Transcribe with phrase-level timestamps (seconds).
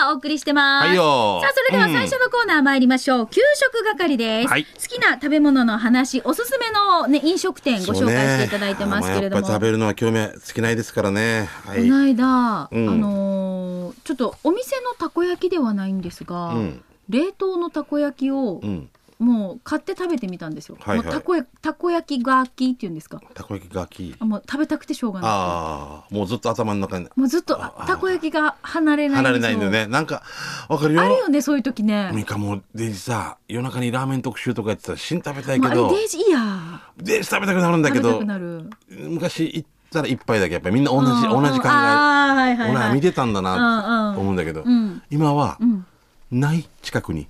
[0.00, 0.86] がお送りしてます。
[0.86, 3.26] はいよさあ、それでは最初のコーナー参りましょう。
[3.28, 9.42] 給食係です、はい好きな食べ物の話、おすすめのね、飲食店ご紹介していただいてますけれども。
[9.42, 11.48] ね食べるのは興味尽きないですからね。
[11.66, 11.82] はい。
[11.82, 13.70] この間、うんあのー
[14.04, 18.88] ちょっとお店のたこ焼きではないんですが、うん冷凍のたこ焼きをうん。
[19.20, 20.78] もう買って食べてみたんですよ。
[20.80, 23.20] はいはいもうたこやたこ焼きがきっていうんですか。
[23.34, 24.16] たこ焼きがき。
[24.18, 25.30] あもう食べたくてしょうがない。
[25.30, 29.86] ああ、もうずっと頭の中にもうずっとああたこ焼きが離れないん離れないんだよね。
[29.86, 30.22] なんか、
[30.70, 31.02] わかるよ。
[31.02, 32.10] あるよねそういう時ね。
[32.14, 36.80] ミカもデイジさ、夜中にラーメン特集とかやってたら死ん食べたいけどデージいや。
[36.96, 38.70] デイジ食べたくなるんだけど食べたく、なる。
[38.88, 41.70] 昔行ったら一杯だけやっぱりみんな同じ、うん同じ考え。
[41.70, 42.86] あーはいはい俺は。
[42.86, 45.84] はい見てたんだなと思うんだけどうん、今はうん。
[46.30, 47.26] ない近くに。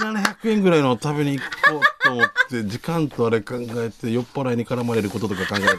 [0.00, 5.66] 700円ぐらいの食べに行こうと思って時間とあれ考えて酔っ払いに絡まれることとか考えて「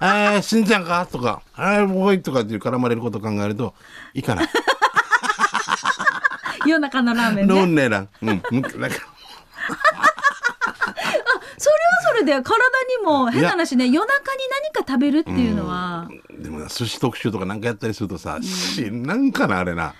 [0.02, 3.74] えー、しんちゃんか?」とか「えー、もうい」とかっていう絡まれること考えると
[4.14, 4.48] いかない。
[6.66, 7.54] 夜中のラーメンね。
[7.54, 8.08] ノンネラン。
[8.22, 8.28] うん。
[8.30, 8.92] なんかそれは
[12.08, 12.44] それで体
[12.98, 14.40] にも変な話ね、夜中に
[14.74, 19.94] 何か食べるっていうのは、でもな寿司特集とかなんかやったりするとさ、しなんかなあれな。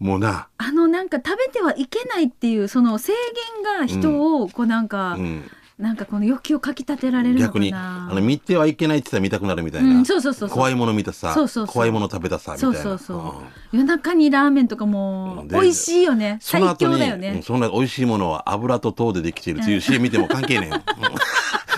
[0.00, 0.48] もうな。
[0.56, 5.50] あのなんか食べてはいけないっていうその制限が人をこうなんか、うん。
[5.78, 8.08] なんかこの欲求をかきたてられるのか逆に、な。
[8.10, 9.88] あの、見てはいけないって言ったら見たくなるみたいな。
[9.88, 12.82] うんそうそうそうそう怖いもの見たさ、そうそうそう怖いもの食べたさ、みたそいうな。
[12.82, 20.82] そうそう、ん夜中にラーメンとかもで美味しいよね最強だよねうん、そんな美味しいものは油と糖でできているっていう CM 見ても関係ねえよ。
[20.98, 21.10] うん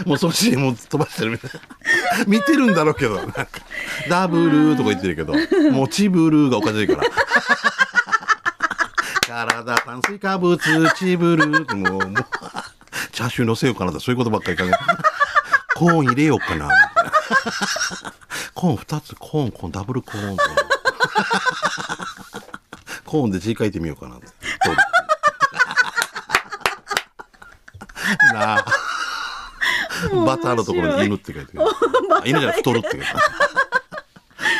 [0.07, 2.25] もうその CM 飛ばしてるみたいな。
[2.27, 3.47] 見てるんだろうけど、なんか、
[4.09, 5.35] ダブルーとか言ってるけど、
[5.71, 7.03] もうチブルーがおかしいから。
[9.33, 10.59] 体炭水化物
[10.95, 12.15] チブルもう、もう、
[13.13, 14.77] チャーシュー乗せようかなってそういうことばっかり考えて。
[15.75, 16.67] コーン入れようかな。
[16.67, 17.13] みたいな
[18.55, 20.45] コーン2つ、コーン、コーン、ダブルコーンと。
[23.07, 24.27] コーンで字書いてみようかなって。
[28.33, 28.65] なあ。
[30.27, 31.69] バターのところに犬って書いてある。
[32.19, 33.19] あ犬じゃ太るって書いてある。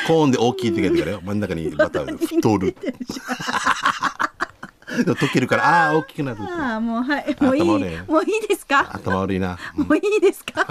[0.07, 1.21] コーンで大きいって書いてあるよ。
[1.23, 2.75] 真ん中にバターで太る。
[2.75, 2.97] でも
[5.05, 6.39] 溶けるから、ああ、大きくなる。
[6.43, 9.59] ああもうはいもういいもういいですか頭悪いな。
[9.75, 10.67] もういいですか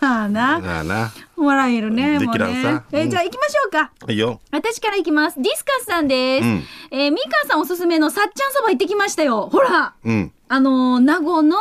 [0.00, 1.12] ああなあな。
[1.36, 4.40] 笑えるねもうねえじゃあ行きましょうかいいよ。
[4.50, 5.36] 私から行きます。
[5.42, 6.46] ディスカスさんです。
[6.90, 9.48] ええー、ミカさんおすすめのさっちゃんそば行ってきましたよ。
[9.50, 10.32] ほらうん。
[10.48, 11.56] あの名護の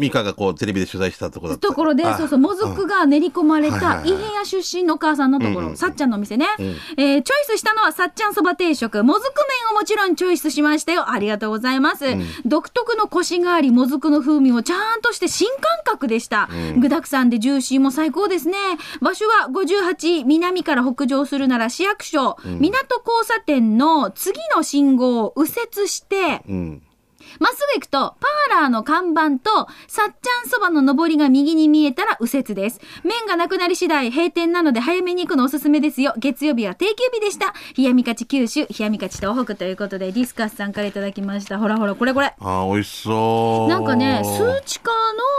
[0.00, 1.68] ミカがこうテレビで取材したとこだった。
[1.68, 6.46] ところで、あそうそう、もずくが練り込まれた、伊平屋出身のお母さんのところ、うんうんさっちゃんのお店ね。
[6.58, 6.66] うん
[6.96, 9.04] えーチョイスしたのはさっちゃんそば定食。
[9.04, 11.10] もずく麺をもちろんチョイスしましたよ。
[11.10, 12.04] ありがとうございます。
[12.44, 16.48] 独特のコシがあり、もずくの風味もちゃんとして新感覚でした。
[16.78, 18.56] 具沢山でジューシーも最高ですね。
[19.00, 26.82] 場所は58、南から北上するなら市役所、港交差点の次の信号を右折して、うん。
[27.38, 32.80] まっすぐ行くと、パーラーの看板と、さっちゃんそばの上りが右に見えたら右折です。
[33.04, 36.14] 麺がなくなり次第閉店なので早めに行くのおすすめですよ。
[36.18, 37.54] 月曜日は定休日でした。
[37.76, 41.58] 冷やみかち九州、冷やみかち東北ということで、ディスカスさんからいただきました。
[41.58, 42.34] ほらほら、これこれ。
[42.38, 43.68] ああ、美味しそう。
[43.68, 44.90] なんかね、数値化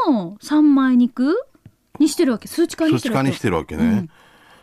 [0.07, 1.35] の三枚肉
[1.99, 2.47] にしてるわけ。
[2.47, 3.31] 数値化にしてるわけ。
[3.31, 3.83] 数値化にしてるわけね。
[3.83, 4.09] うん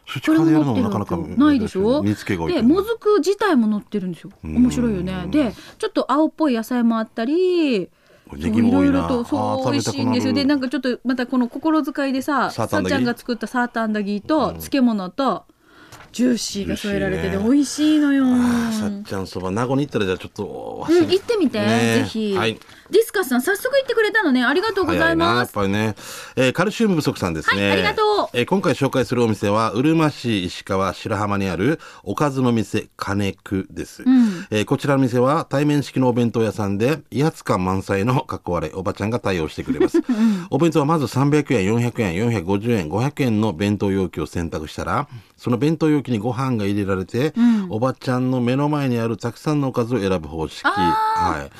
[0.09, 4.31] 数値化でやるのもなかなかないでしょで、もずく自体も乗ってるんですよ。
[4.43, 5.27] 面白いよね。
[5.29, 7.91] で、ちょっと青っぽい野菜もあったり、
[8.37, 10.33] ネギも多いろいろとそう美味しいんですよ。
[10.33, 15.45] でなんかちょっとまたこの心遣いでささっちゃんが作ったサーターアンダギーと漬物と
[16.13, 18.25] ジューシーが添えられてて美味しいのよ。
[18.73, 22.59] さっちゃんそば名護に行ったらじゃあちょっとうん、行ってみて、ねぜひ、はい。
[22.91, 24.45] ディスカスさん早速行ってくれたのね。
[24.45, 25.95] ありがとうござ早いますっぱりね、
[26.41, 28.29] えーカルシウム不足さんですね、はいありがとう。
[28.33, 34.05] えー今回紹介するお店はうるま市石川白浜にあるおかずの店金久です、
[34.51, 39.99] えーこちらの店は対面式のお弁当屋さんで威圧感満載のかっこ悪いおばちゃんが対応してくれます、
[40.51, 47.33] お弁当はまず300円400円450円500円の弁当容器を選択したらその弁当容器にご飯が入れられて、
[47.69, 50.63] おばちゃんの目の前にあるたくさんのおかずを選ぶ方式。
[50.65, 51.51] はい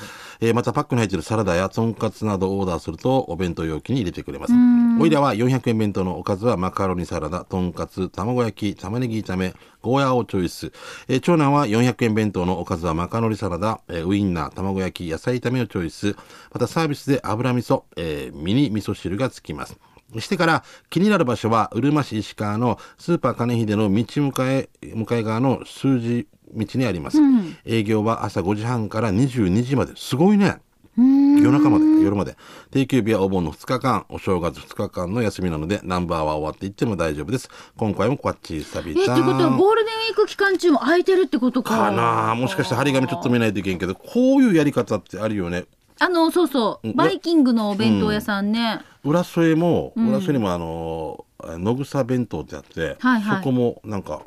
[0.41, 4.53] えーまたパックに入っているサラダやとんかつなどをオーダーするとお弁当容器に入れてくれます。
[5.01, 10.71] おいらは400円弁当のおかずはマカロニサラダ、とんかつ、卵焼き、玉ねぎ炒め、ゴーヤーをチョイス。
[11.07, 16.15] えー長男は400円弁当のおかずはマカロニサラダ、えーウインナー、卵焼き、野菜炒めをチョイス。
[16.53, 19.77] またサービスで油味噌、えーミニ味噌汁がつきます。
[20.17, 27.19] してから気になる場所はうるま市石川のスーパー金秀の道向かい向かい側の数字道にあります、
[27.65, 30.59] 営業は朝5時半から22時まですごいね
[30.99, 32.35] 結夜中まで、夜まで。
[32.71, 37.49] 定休日はお盆の2日間、お正月2日間の休みなので、ナンバーは終わっていっても大丈夫です。
[37.77, 39.57] 今回もこっちサビえ、ってちゃことはん。
[39.57, 41.77] ゴールデンウィーク期間中も空いてるってことか。
[41.77, 45.65] かなあもしかして張り紙ちょっと見ないといけんけど、こういうやり方ってあるよね。
[45.99, 46.93] あの、そうそう。
[46.93, 48.79] バイキングのお弁当屋さんね。
[49.03, 54.21] 浦添も、浦添にもあの、野草弁当ってあって、はいはいそこもなんか、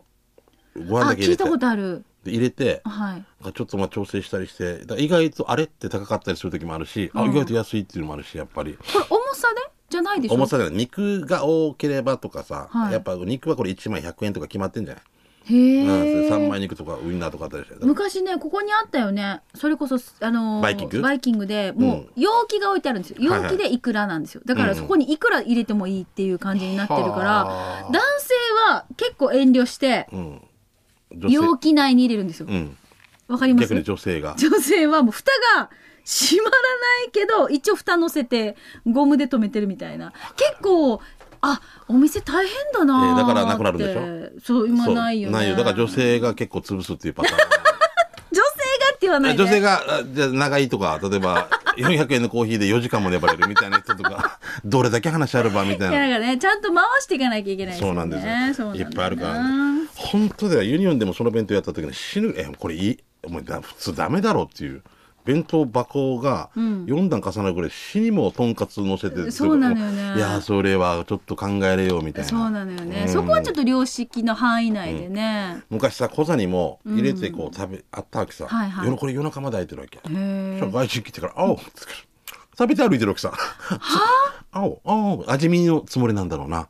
[0.89, 2.05] ごあ、飯だけ入れて聞いた、ことある。
[2.25, 3.25] で入れて、はい。
[3.53, 8.75] ちょっとまあ調整したりして、意外とあれって高かったりする時もあるし、あ、意外と安いっていうのもあるし、やっぱり。
[8.75, 9.73] これ重さで？
[9.91, 10.35] じゃないでしょ？
[10.37, 15.05] 重さじゃない肉が多ければとかさ、はいやっぱ肉はこれ1枚100円とか決まってんじゃない、
[15.45, 15.91] へうん、
[16.25, 16.31] え。
[16.31, 17.77] 3枚肉とかウインナーとかあったりして。
[17.85, 19.41] 昔ねここにあったよね。
[19.55, 21.01] それこそあのーバイキング？
[21.01, 23.17] バイキングでもう容器が置いてあるんですよ。
[23.21, 24.43] 容器でいくらなんですよ。
[24.45, 27.91] だからそこにいくら入れてもいいっていう感じになってるからはあ。
[27.91, 28.35] 男性
[28.69, 30.09] は結構遠慮して
[31.11, 32.47] 容器内に入れるんですよ。
[32.49, 32.77] うん。
[33.29, 33.69] わかります？
[33.69, 34.37] 逆に女性が。
[34.39, 35.71] 女性はもう蓋が
[36.05, 36.57] 閉まらな
[37.07, 38.57] いけど一応蓋乗せて
[38.87, 40.13] ゴムで留めてるみたいな。
[40.37, 41.01] 結構
[41.43, 44.41] あお店大変だなーえーだからなくなるんでしょ？
[44.43, 45.57] そう今ないよねないよ。
[45.57, 47.39] だから女性が結構潰すっていうパターン。
[48.33, 56.19] 女性がって言わないで女性が、あじゃあ長いとか、例えば、 400円のコーヒーで4時間も粘れるみたいな人とか、どれだけ話あるばみたいな。
[56.19, 58.33] ねちゃんと回していかなきゃいけないねそうなんですよ。
[58.55, 59.89] そうなんだよいっぱいあるからね。
[59.97, 60.63] 本当だよ。
[60.63, 62.33] ユニオンでもその弁当やった時に死ぬ。
[62.37, 62.99] え、これいい。
[63.25, 64.83] お前だ普通ダメだろっていう。
[65.25, 70.17] 弁当箱が4段重なるぐらい死にもとんかつ乗せてそうなのよね。
[70.17, 72.31] いやそれはちょっと考えれよみたいな。
[72.31, 73.13] そうなのよね、うん。
[73.13, 78.87] そこはちょっと良識の範囲内でね、昔さ小座にも入れてこう食べ、あったわけさ、はいはい。
[78.87, 80.01] 夜これ夜中まで空いてるわけ
[80.71, 81.61] 外人来てから「あお
[82.59, 83.33] 食べて歩いてるわけさ
[84.53, 84.61] 「あ？
[84.61, 86.69] おあお味見のつもりなんだろうな」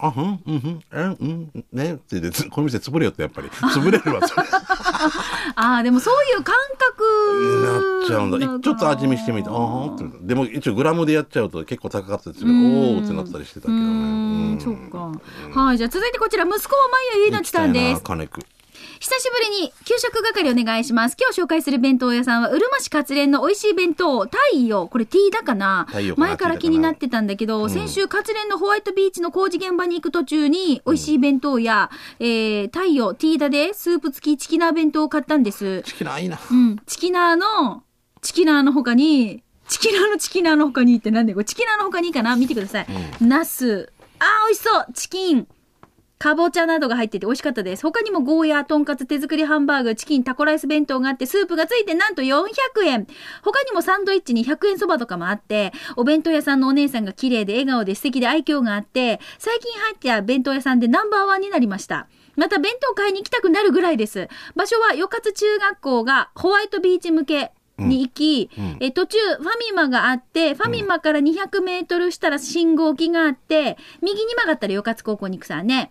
[0.00, 3.48] あふんうんふんえうんねって言ってこの店潰れよってやっぱり。
[3.48, 4.46] 潰れるわそれ
[5.54, 7.02] ああでもそういう感覚
[7.64, 8.38] なっちゃうんだ。
[8.38, 12.50] のちょっと味見してみてああってでも一応グラムでやっちゃうと結構高かったりする。
[12.50, 12.74] うん。
[12.74, 13.80] おおってなったりしてたけどね。
[13.80, 14.52] うーん。
[14.52, 14.60] うん。
[14.60, 15.60] そっか。
[15.60, 18.02] はいじゃあ続いてこちら息子はまゆゆいのちさんです。
[18.02, 18.44] 金久
[19.00, 21.16] 久しぶりに給食係お願いします。
[21.18, 24.88] 今日紹介する弁当屋さんは、うるま市活連の美味しい弁当、太陽。
[24.88, 25.86] これ T だかな？
[26.16, 35.82] 前から気になってたんだけど、先週活連のホワイトビーチの工事現場に行く途中に、美味しい弁当や、えー、太陽 T だでスープ付きチキナー弁当を買ったんです。
[35.82, 36.76] チキナーいいなうん。
[36.86, 37.84] チキナーの、
[38.20, 42.36] チキナーの他に、チキナーのチキナーの他にってなんでこれチキナーの他にかな？
[42.36, 42.86] 見てください。
[43.20, 43.92] ナス。
[44.18, 45.46] あー、美味しそうチキン。
[46.18, 47.82] かぼちゃなどが入ってて美味しかったです。
[47.82, 52.48] 他にもゴーヤー、とんかつ、手作りハンバーグ、チキン、タコライス弁当があって、スープがついてなんと400
[52.86, 53.06] 円。
[53.42, 62.08] 他にもサンドイッチに100円そばとかもあって、お弁当屋さんのお姉さんが綺麗で笑顔で素敵で愛嬌があって、最近入った弁当屋さんでナンバーワンになりました。
[62.34, 64.28] また弁当買いに行きたくなるぐらいです。
[64.56, 68.50] 場所は、よかつ中学校がホワイトビーチ向け、に行き、
[68.80, 75.90] え途中ファミマがあって、ファミマから200メートルしたら信号機があって、右に曲がったらよかつ高校に行くさね。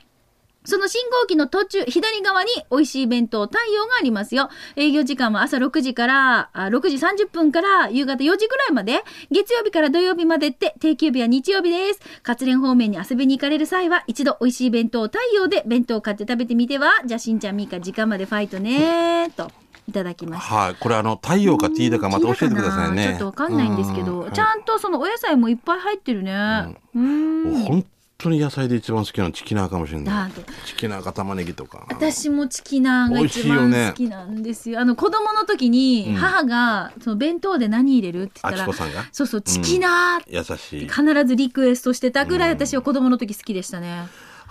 [0.68, 4.50] その信号機の途中、左側に美味しい弁当、太陽がありますよ。
[4.76, 12.02] 営業時間は朝6時から、あ6時30分から夕方4時ぐらいまで、月曜日から土曜日までって、定休日は日曜日です。
[12.22, 19.50] 活連方面に遊びに行かれる際は、一度美味しい弁当、太陽で弁当を買って食べてみては、じゃあしんちゃんみーか時間までファイトねーと、
[19.88, 20.54] いただきました。
[20.54, 26.76] はいこれあの太陽か T だかまた教えてくださいねちょっとわかんないんですけど、うんちゃんとそのお野菜もいっぱい入ってるね。
[26.94, 27.64] うん。
[27.64, 27.86] 本
[28.18, 30.32] 当に野菜で一番好きなのチキナーかもしれない。
[30.66, 31.86] チキナーか玉ねぎとか。
[31.90, 34.80] 私もチキナーが一番好きなんですよ。
[34.80, 39.06] あの子供の時に母がその弁当で何入れるって言ったら、あきこさんが？
[39.12, 40.90] そうそうチキナー優しい。
[40.90, 44.08] 必ずリクエストしてたぐらい私は子供の時好きでしたね。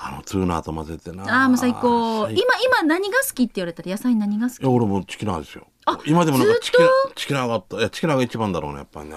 [0.09, 1.25] あのツーナーと混ぜてな。
[1.25, 2.27] ああもう最高。
[2.27, 4.61] 最今今何が好きって言われたら野菜何が好き？
[4.61, 5.67] いや俺もチキナーですよ。
[6.05, 7.77] 今でもなんかチキナーチキナーがあった。
[7.77, 9.17] いやチキナーが一番だろうねやっぱりね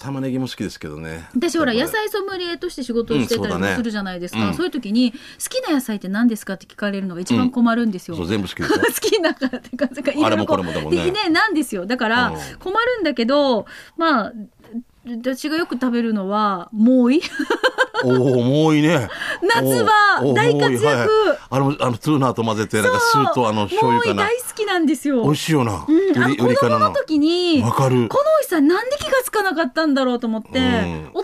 [0.00, 1.28] 玉ねぎも好きですけどね。
[1.34, 4.54] 私ほら野菜ソムリエとして仕事をしてたりもするじゃないですか、うん。
[4.54, 5.18] そういう時に好
[5.48, 11.86] きな野菜って何ですかって聞かれるのが一番困るんですよ、そう全部好き 好きだからってか、かいろいろこうあれもこれもだもんねでね、なんですよ。
[11.86, 12.36] だからうん。
[12.58, 14.32] 困るんだけど、まあ、
[15.08, 17.18] 私がよく食べるのは、もうい。
[17.18, 17.20] い。
[18.04, 19.08] おおもういいね。
[19.42, 20.86] 夏場おーおー大活躍。
[20.86, 21.08] はい
[21.48, 24.22] あのあのツーナーと混ぜてなんか酢とあの醤もうい油かな。
[24.24, 25.22] 大好きなんですよ。
[25.22, 28.08] 美味しいよな、うん、子供の時に、わかる。
[28.08, 30.54] この美味しさなんで気がつかなかったんだろうと思って、うん。
[30.54, 31.22] 大人にな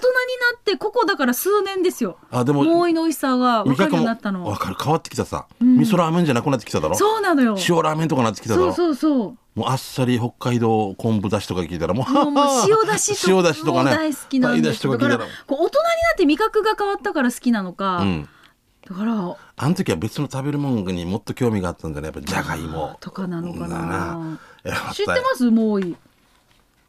[0.58, 2.16] ってここだから数年ですよ。
[2.30, 4.46] あでももういの美味しさが分かるようになったの。
[4.46, 4.76] わかる。
[4.80, 6.94] 変わってきたさ、味噌ラーメンじゃなくなってきただろ。
[6.94, 7.56] そうなのよ。
[7.68, 8.72] 塩ラーメンとかなってきただろ。
[8.72, 9.38] そうそうそう。
[9.54, 15.68] もうあっさり北海道昆布だしとか聞いたらもうもうもう塩だしと塩だしとかね大好きなんですだからこう大人にな
[16.14, 18.28] って味覚が変わったから好きなのか、うん。
[18.88, 22.96] だからあの時は別の食べるもんにもっと興味があったんじゃないやっぱじゃがいも。
[23.00, 24.40] とかなのかだな。
[24.92, 25.50] 知ってます？
[25.50, 25.80] もう。
[25.80, 25.96] いい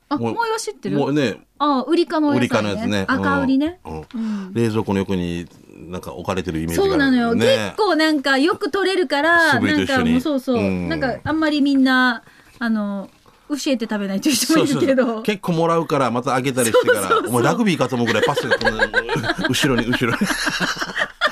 [0.09, 0.97] あ、もうは知ってる？
[0.97, 2.69] もうね、ああ、売りかのお野菜、ね。
[2.69, 3.05] やつね。
[3.07, 3.79] 赤売りね。
[3.83, 4.05] うん。
[4.13, 4.53] うん。
[4.53, 10.89] 冷蔵庫の横になんか置かれてるイメージがあるそうなのよ、ね結構なんかよく取れるから、なんかもうそうそう、うん。
[10.89, 12.23] なんかあんまりみんな、
[12.59, 13.09] あの、
[13.49, 15.21] 教えて食べないという人もいるけど。
[15.21, 17.19] 結構もらうからまたあげたりしてから。
[17.27, 18.87] お前ラグビーかと思うぐらいパスがこんな
[19.49, 20.17] 後ろに後ろに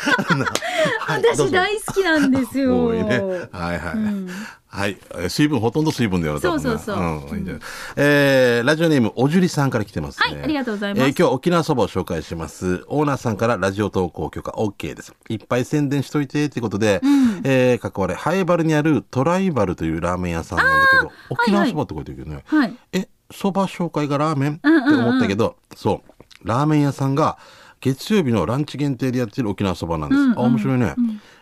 [0.01, 2.91] はい 私大好きなんですよ。
[2.91, 3.03] ね。
[3.51, 3.95] はいはい。
[4.67, 4.97] はい。
[5.15, 6.39] えー水分、ほとんど水分だよね。
[6.41, 7.55] 多分ねそうそうそううん、いい
[7.97, 10.33] えーラジオネーム、おじゅりさんから来てますね。
[10.35, 12.83] はいありがとうございますえー今日は沖縄そばを紹介します。
[12.87, 15.13] オーナーさんからラジオ投稿許可 OK です。
[15.29, 17.01] いっぱい宣伝しといて、ということで、
[17.43, 22.43] えー、かっこ悪い、ハイバルにあるトライバルというラーメン屋さんなんだけど、沖縄そばって書いてるけどね。
[22.45, 22.73] はい。
[22.93, 24.53] え、そば紹介がラーメン？
[24.53, 27.37] って思ったけど、そう、ラーメン屋さんが
[27.81, 30.39] 月曜日のランチ限定でやってる沖縄そばなんです。
[30.39, 30.95] あ、面白いね。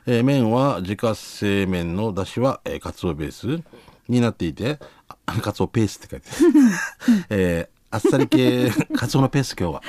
[0.08, 3.62] えー麺は自家製麺の出汁は、えー、カツオベース
[4.08, 4.79] になっていて、
[5.25, 7.25] あカツオペースって書いてある。
[7.29, 9.81] えーあっさり系、カツオのペース今日は。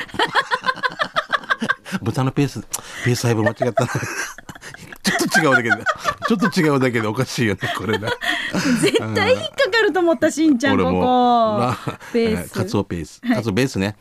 [2.00, 2.60] 豚のペース、
[3.04, 3.88] ペース配分間違ったな。
[5.02, 5.84] ちょっと違うだけで、
[6.28, 8.08] ちょっと違うだけでおかしいよね、これね。
[8.80, 11.76] 絶対引っかかると思った、しんちゃん、ここラ。
[12.14, 12.54] ベース。
[12.54, 13.20] カツオペース。
[13.20, 13.96] カツオベースね。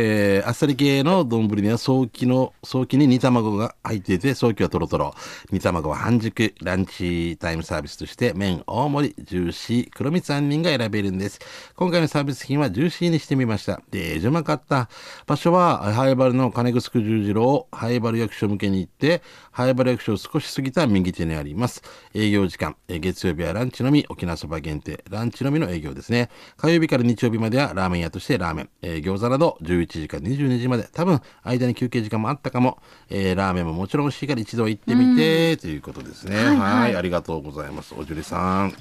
[0.00, 5.12] えーあっさり系の丼には早期の、早期に煮卵が入っていて、早期はトロトロ。
[5.50, 6.54] 煮卵は半熟。
[6.62, 11.40] ランチタイムサービスとして、麺大盛り、ジューシー、黒蜜杏仁が選べるんです。
[11.74, 13.82] 今回のサービス品はジューシーにしてみました。
[13.90, 14.88] で、うまかった。
[15.26, 19.20] 場所は、ハイバルの金城十字路をハイバル役所向けに行って、
[19.58, 21.82] ハイバル役所を少し過ぎた右手にあります。
[22.14, 26.30] 営業時間、えー月曜日はランチのみ、沖縄そば限定、ランチのみの営業ですね。
[26.56, 32.78] 火曜日から日曜日まではラーメン屋としてラーメン、えー餃子など11時から22時まで、多分間に休憩時間もあったかも、
[33.10, 36.36] えーラーメンももちろん美味しいから一度は行ってみて、ということですね。
[36.36, 37.96] はいはいはいありがとうございます。
[37.98, 38.72] おじゅりさん。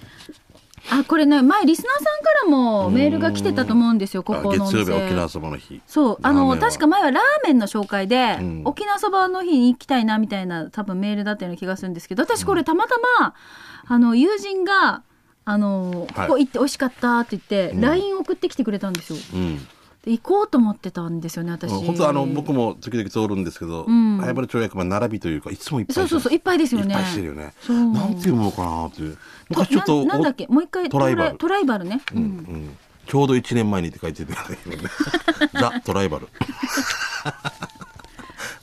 [0.89, 4.63] あ、これね、前リスナーさんからもメールが来てたと思うんですよ、ここのお店。
[4.63, 5.81] あ月曜日沖縄そばの日。
[5.85, 13.33] そう、あの、確か前はラーメンの紹介で、ん沖縄そばの日に行きたいなみたいな、多分メールだったような気がするんですけど、私これたまたま、
[13.85, 15.03] あの、友人が、
[15.45, 19.19] あの、はいここ行って美味しかったって言って、LINE 送ってきてくれたんですよ。
[19.33, 19.67] うん。
[20.07, 21.69] で行こうと思ってたんですよね、私。
[21.69, 26.95] 本当あの僕も時々通るんですけど、んハイバル町役場並びというかいつもいっぱいそうそうそう、いっぱいですよね。
[26.95, 27.53] いっぱいしてるよね。
[27.67, 29.17] なんていうのかなっていう。
[29.49, 30.47] 昔ちょっとななんだっけ？
[30.47, 32.77] もう一回トライバルトライバルね、うんうん
[33.07, 34.33] ちょうど1年前にって書いてて、
[35.55, 36.27] ザ・トライバル。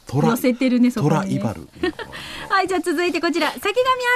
[0.06, 1.68] ト載せてるねそこトにねライバル。
[2.50, 3.70] はい、じゃあ続いてこちら、先上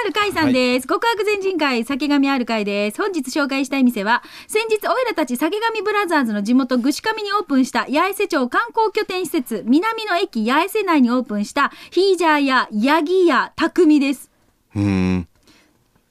[0.05, 0.87] ある会さんです。
[0.87, 3.01] 極悪全人会、先上ある会です。
[3.01, 14.29] 本日紹介したい店は、先日、おいらたち先上ブラザーズの地元、ぐしかみにオープンした、八重瀬町観光拠点施設、南の駅八重瀬内にオープンした、ヒージャーや、ヤギや、匠です。
[14.75, 15.27] うん。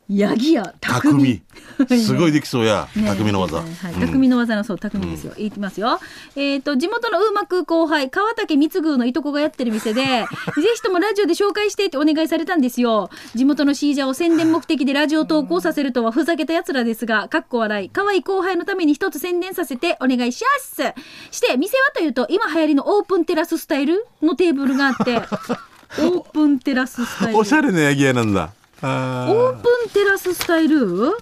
[0.08, 1.42] ヤギや、匠。
[1.86, 1.98] 匠。
[1.98, 2.88] すごいできそうや。
[2.96, 3.58] ね匠の技。
[3.58, 6.00] はいはいうん匠の技のそう匠ですよ、いきますよ
[6.36, 10.26] えっ、と地元のうまく後輩川竹光宮のいとこがやってる店で ぜ
[10.74, 20.94] ひともラジオで紹介してってお願いされたんですよ地元のシージャーを宣伝目的でラジオ投稿させるとはふざけた奴らですがかっこ笑い可愛い後輩のために一つ宣伝させてお願いします
[21.30, 25.16] して店はというと今流行りのオープンテラススタイルのテーブルがあって
[26.00, 28.50] オープンテラススタイルおしゃれなヤギ屋なんだ。
[28.82, 31.12] あオーープンテラススタイル？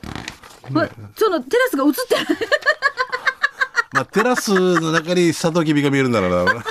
[0.63, 2.27] これそのテラスが映ってない。
[3.93, 6.65] まあ、テラスの中にサトウキビが見えるんだろうな。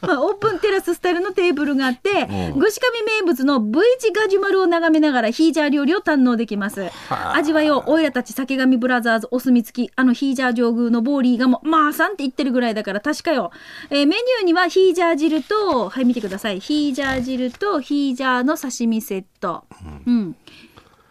[0.00, 6.88] まあ、オープンテラススタイルのテーブルがあって、うんぐしかみ名物の V 字ガジュマルを眺めながらヒージャー料理を堪能できます。
[7.34, 13.50] 味わいを、おいらたち酒神ブラザーズお墨付き、あのヒージャー上宮のボーリーがも、まあさんって言ってるぐらいだから確かよ。
[13.90, 16.60] えーメニューにはヒージャー汁と、はい見てください。
[16.60, 19.64] ヒージャー汁とヒージャーの刺身セット。
[20.06, 20.36] うん。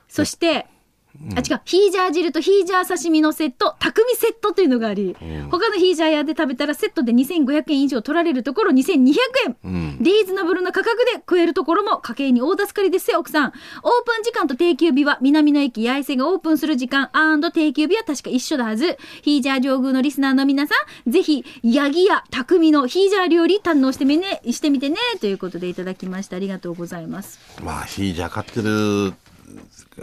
[0.07, 0.67] そして、
[1.35, 1.61] あ、違う。
[1.65, 5.15] ヒージャー汁とヒージャー刺身のセット、匠セットというのがあり、
[5.49, 9.15] 他のヒージャー屋で食べたらセットで2500円以上取られるところ2200
[9.47, 9.57] 円。
[9.63, 9.97] うん。
[9.99, 13.47] リーズナブルな価格で食えるところも家計に大助かりですよ、奥さん。
[13.47, 17.09] オープン時間と定休日は南の駅八重瀬がオープンする時間
[17.51, 18.97] 定休日は確か一緒だはず。
[19.21, 26.35] ヒージャー上宮のリスナーの皆さん、ぜひ、ヤギや匠のヒージャー料理堪能してみね、してみてね、ということでいただきました。
[26.35, 27.39] ありがとうございます。
[27.63, 29.13] まあ、ヒージャー飼ってる、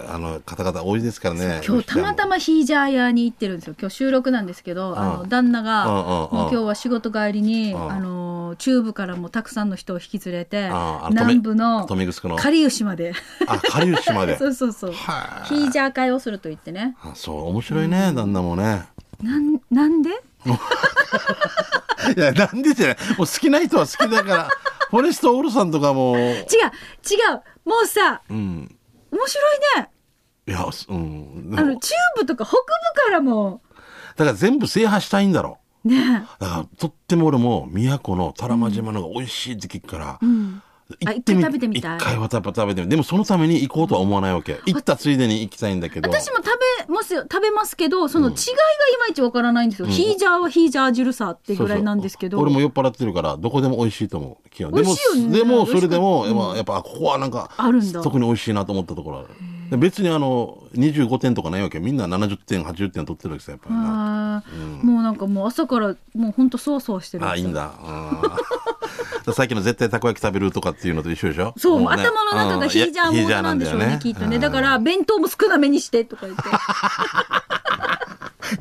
[0.08, 1.60] あの、方々多いですからね。
[1.66, 3.76] 今日たまたまヒージャー屋に行ってるんですよ。
[3.78, 7.76] 今日収録なんですけど、あの旦那が、もう今日は仕事帰りに、ん。
[7.92, 10.70] あの中部からもたくさんの人を引き連れて、
[11.10, 13.12] 南部の狩吉まで。
[13.46, 14.36] あ、かりゆしまで。
[14.38, 14.92] そうそうそう。
[14.92, 16.96] はヒージャー会をすると言ってね。
[17.02, 18.86] あそう、面白いね、旦那もね。
[19.22, 20.10] なんなんで？
[22.16, 22.96] いや、なんでじゃない。
[23.16, 24.48] もう好きな人は好きだから。
[24.90, 26.38] フォレストオールさんとかも、違う違う。
[27.68, 28.73] もうさうん。
[29.14, 29.90] 面白いね
[30.46, 31.54] いや、すうん。
[31.56, 32.62] あの中部とか北部
[33.06, 33.62] からも
[34.16, 35.88] だから全部制覇したいんだろう。
[35.88, 40.62] ねだからとっても俺も宮古の多良間島のが美味しいって聞くから、うん。
[41.06, 41.96] あ行ってみ一回食べてみたい。
[41.96, 42.82] 一回は食べ食べて。
[42.82, 44.60] みでもそのために行こうとは思わないわけ。
[44.66, 46.10] 行ったついでに行きたいんだけど。
[46.10, 46.46] 私も食
[46.88, 47.22] べますよ。
[47.22, 48.46] 食べますけどその違いがい
[49.00, 52.38] まいちわからないんですよ、ヒージャーはヒージャー汁さってぐらいなんですけど。
[52.38, 59.34] 俺も酔っ払ってるからどこでも美味しいと思う基本でもねでもそれでも、美味しかったまあやっぱここはなんかあるんだ特に美味しいなと思ったところあるで
[59.76, 64.36] 別にあの25点とかないわけみんな70点80点取ってるわけさやっぱりな。
[64.36, 64.84] あー。
[64.84, 67.44] もうなんかもう朝からもうほんとそわそわしてるんですよ。
[67.44, 67.72] あいいんだ。
[69.32, 71.54] さっきの絶対たこ焼き食べるとかっていうのと一緒でしょ？
[71.56, 72.02] そう、もね。
[72.02, 74.38] 頭の中がヒージャーモードなんでしょうね、きっとね。
[74.38, 76.42] だから、弁当も少なめにしてとか言って。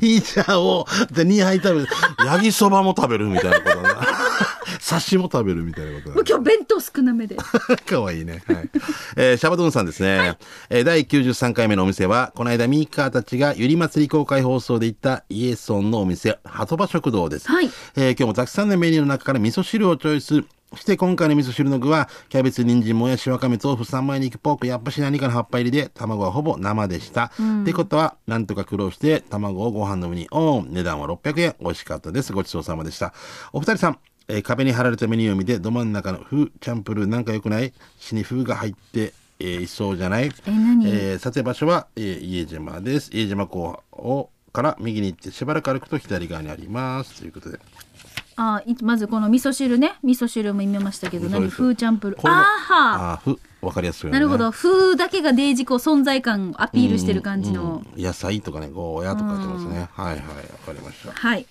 [0.00, 1.86] ヒージャーをで2杯食べる。
[2.26, 4.03] ヤギそばも食べるみたいなことだな
[4.86, 7.36] 刺しも食べるみたいなことだもう今日弁当少なめで。
[7.86, 8.42] かわいいね。
[8.46, 8.70] はい。
[9.16, 10.36] えーシャバドゥンさんですね。
[10.68, 17.48] えー第93回目のお店は、この間ミーカーたちがゆり祭り公開放送で行ったイエソンのお店、ハトバ食堂です。
[17.48, 20.44] はいえー今日もたくさんのメニューの中から味噌汁をチョイス。
[20.76, 27.30] して今回の味噌汁の具は、キャベツ、人参、もやし、わかめ、豆腐、三枚肉、ポーク、やっぱし何かの葉っぱ入りで、卵はほぼ生でした。
[27.62, 30.68] ってことは、なんとか苦労して、卵をご飯の上にオン。
[30.72, 31.54] 値段は600円。
[31.60, 32.32] 美味しかったです。
[32.32, 33.14] ごちそうさまでした。
[33.52, 37.72] お二人さん、えー壁に貼られたメニューを見て、ど真ん中の風チャンプルーなんか良くない？
[37.98, 40.32] 死に風が入って、えーいそうじゃない？
[40.46, 40.86] え何？
[40.86, 43.10] えー撮影場所は、えー家島です。
[43.12, 47.20] 家島港をから右に行ってしばらく歩くと左側にあります。
[47.20, 47.58] ということで。
[48.36, 49.94] あいまずこの味噌汁ね。
[50.02, 51.48] 味噌汁も見ましたけど、何？
[51.50, 52.20] 風チャンプルー。
[52.24, 54.18] ああーふ、わかりやすいよね。
[54.18, 54.50] なるほど。
[54.50, 57.84] 風だけがデージこう存在感をアピールしてる感じの。
[57.94, 59.88] うん野菜とかね、ゴーヤとか書いてますね。
[59.92, 60.22] はいはい、わ
[60.66, 61.12] かりました。
[61.12, 61.46] はい。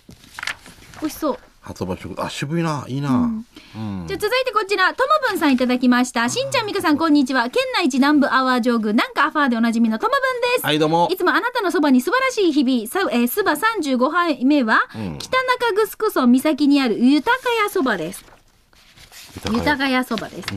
[1.00, 1.40] 美味しそう。
[1.64, 3.10] 初場所、あ、渋いな、いいな。
[3.10, 4.06] うん。
[4.06, 6.28] じゃあ続いてこちら、ともぶんさんいただきました。
[6.28, 7.50] しんちゃんみかさんこんにちは。
[7.50, 10.66] 県内一南部アワー上宮、なんかアファーでおなじみのともぶんです。
[10.66, 11.16] はい、どうもい。
[11.16, 17.32] つもあなたのそばに素晴らしい日々、さえー、スバ35杯目は、うん北中城村岬にある豊
[17.64, 18.33] 屋そばです。
[19.52, 20.48] 豊か屋そばです、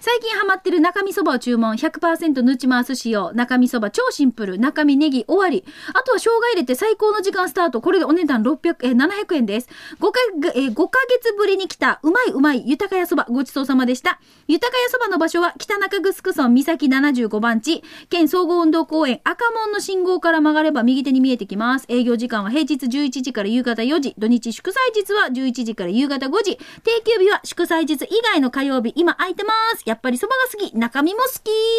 [0.00, 1.76] 最近ハマってる中身そばを注文。
[1.76, 3.90] 100%ぬち回す仕様中身そば。
[3.90, 4.58] 超シンプル。
[4.58, 5.64] 中身ネギ終わり。
[5.92, 7.80] あとは生姜入れて最高の時間スタート。
[7.80, 9.68] これでお値段600えー700円です。
[9.98, 10.18] 5, か、
[10.54, 12.00] えー、5ヶ月ぶりに来た。
[12.02, 12.66] うまいうまい。
[12.66, 13.26] 豊屋そば。
[13.28, 14.20] ごちそうさまでした。
[14.48, 16.48] 豊屋そばの場所は北中城村。
[16.48, 17.82] 岬75番地。
[18.08, 19.20] 県総合運動公園。
[19.24, 21.86] 赤門の信号から曲がれば右手に見えてきます。
[21.88, 24.14] 営業時間は平日11時から夕方4時。
[24.16, 26.56] 土日祝祭日は11時から夕方5時。
[26.56, 29.82] 定休日は祝祭日以外の火曜日今空いてます。
[29.86, 30.76] やっぱりそばが好き。
[30.76, 31.28] 中身も好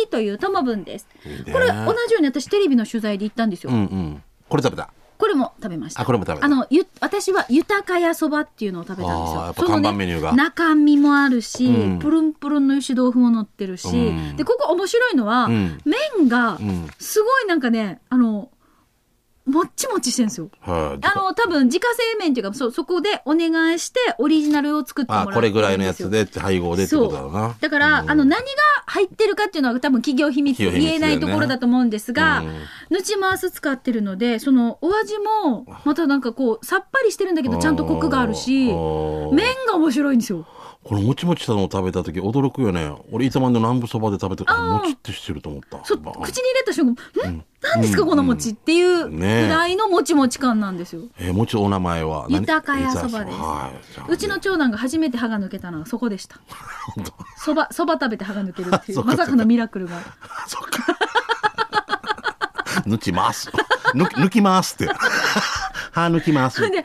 [0.03, 1.07] きというともぶんです。
[1.53, 4.23] これ同じように私テレビの取材で行ったんですよ、うんうん。
[4.49, 4.89] これ食べた？
[5.17, 6.01] これも食べました。
[6.01, 6.45] あこれも食べた。
[6.45, 9.41] あのゆ私は豊屋そばっていうのを食べたんですよ。
[9.41, 10.31] やっぱ看板メニューが。
[10.31, 11.99] ね中身もあるし、うん。
[11.99, 14.35] プルンプルンの油脂豆腐も乗ってるし、うん。
[14.35, 15.79] でここ面白いのは、うん。
[15.85, 16.87] 麺がうん。
[16.97, 18.49] すごいなんかねあの
[19.51, 20.49] もっちもちしてるんですよ。
[20.61, 21.05] はい。
[21.05, 27.55] あの多分自家製麺っていうかそそこでお願いしてオリジナルを作ってもらってあこれぐらいのやつでって配合でってことだろうな？
[27.59, 28.11] だから、うん。
[28.11, 28.47] あの何が
[28.87, 32.59] 入ってるかっていうのは多分企業秘密企業秘密言えないところだと思うんですが、うん。
[32.89, 38.75] ぬち回す使ってるのでそのお味もまたなんかこうさっぱりしてるんだけどちゃんとコクがあるし麺
[39.67, 40.45] が面白いんですよ
[40.84, 42.91] このもちもちしたのを食べた時驚くよね。
[43.12, 45.78] 俺、糸満の南部そばで食べて、あもちってしてると思った。
[45.78, 46.13] 口に入
[46.56, 47.46] れた瞬間ん。
[47.62, 51.04] 何ですかこの餅っていうぐらいのもちもち感なんですよ。
[51.20, 52.26] えーもちお名前は。
[52.30, 52.41] 何？
[52.41, 53.38] 豊屋そばです。
[53.38, 53.72] は
[54.10, 54.12] い。
[54.12, 56.39] うちの長男が初めて歯が抜けたのはそこでした。
[57.38, 59.15] そばそば食べて歯が抜けるってい そううか。
[59.15, 60.00] まさかのミラクルが。
[60.48, 60.98] そっか。
[62.89, 63.52] 抜きます。
[63.94, 64.91] 抜きますって。
[66.09, 66.61] 歯抜きます。
[66.61, 66.81] で、歯が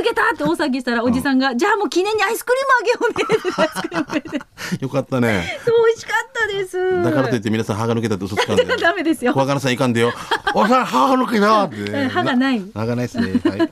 [0.00, 4.38] 抜けたって大騒ぎしたら、おじさんが、じゃあもう記念にアイスクリームあげようねってアイスクリームくれて。
[4.80, 5.60] よかったね。
[5.64, 7.02] そう美味しかったです。
[7.02, 8.64] だからといって皆さん歯が抜けたって嘘つかんで。
[8.76, 9.32] ダメですよ。
[9.32, 10.12] 小若菜さんいかんでよ。
[10.54, 11.76] おさん歯が抜けたって。
[11.76, 13.32] うん歯がない歯がないですね。
[13.44, 13.68] はい。